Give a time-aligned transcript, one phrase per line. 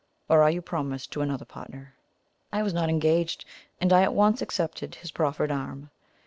[0.27, 1.93] or are you promised to another partner?"
[2.51, 3.45] I was not engaged,
[3.79, 5.91] and I at once accepted his proffered arm.